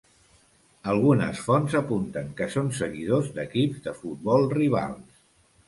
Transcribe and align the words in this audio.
Algunes 0.93 1.41
fonts 1.49 1.75
apunten 1.81 2.33
que 2.41 2.49
són 2.55 2.73
seguidors 2.79 3.31
d’equips 3.39 3.87
de 3.87 3.97
futbol 4.03 4.51
rivals. 4.59 5.25